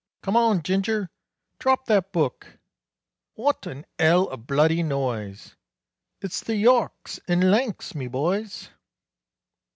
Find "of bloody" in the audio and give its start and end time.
4.29-4.81